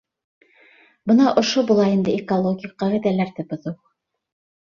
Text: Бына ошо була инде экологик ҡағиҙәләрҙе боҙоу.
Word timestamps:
Бына 1.09 1.33
ошо 1.41 1.63
була 1.71 1.85
инде 1.97 2.15
экологик 2.21 2.73
ҡағиҙәләрҙе 2.85 3.47
боҙоу. 3.53 3.77